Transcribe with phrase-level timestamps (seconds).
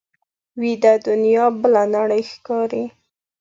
[0.61, 2.85] ویده دنیا بله نړۍ ښکاري